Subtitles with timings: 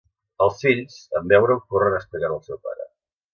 [0.45, 2.89] Els fills, en veure-ho corren a explicar-ho al seu pare.